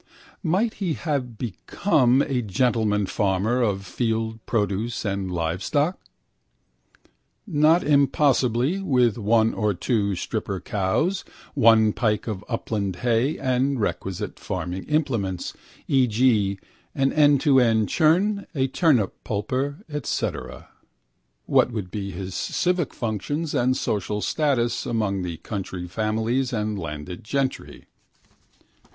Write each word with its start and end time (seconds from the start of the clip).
Might 0.41 0.73
he 0.73 0.97
become 1.37 2.23
a 2.23 2.41
gentleman 2.41 3.05
farmer 3.05 3.61
of 3.61 3.85
field 3.85 4.43
produce 4.47 5.05
and 5.05 5.29
live 5.31 5.61
stock? 5.61 5.99
Not 7.45 7.83
impossibly, 7.83 8.79
with 8.81 9.19
1 9.19 9.53
or 9.53 9.75
2 9.75 10.15
stripper 10.15 10.59
cows, 10.61 11.23
1 11.53 11.93
pike 11.93 12.25
of 12.25 12.43
upland 12.49 12.95
hay 13.05 13.37
and 13.37 13.79
requisite 13.79 14.39
farming 14.39 14.85
implements, 14.85 15.53
e.g., 15.87 16.57
an 16.95 17.13
end 17.13 17.39
to 17.41 17.59
end 17.59 17.87
churn, 17.87 18.47
a 18.55 18.65
turnip 18.69 19.23
pulper 19.23 19.83
etc. 19.87 20.69
What 21.45 21.71
would 21.71 21.91
be 21.91 22.09
his 22.09 22.33
civic 22.33 22.95
functions 22.95 23.53
and 23.53 23.77
social 23.77 24.19
status 24.21 24.87
among 24.87 25.21
the 25.21 25.37
county 25.37 25.87
families 25.87 26.51
and 26.51 26.79
landed 26.79 27.23
gentry? 27.23 27.85